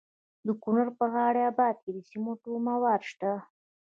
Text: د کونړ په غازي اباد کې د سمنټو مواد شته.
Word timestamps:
د 0.45 0.47
کونړ 0.63 0.85
په 0.97 1.05
غازي 1.13 1.41
اباد 1.51 1.75
کې 1.83 1.91
د 1.93 1.99
سمنټو 2.09 2.51
مواد 2.67 3.01
شته. 3.09 3.31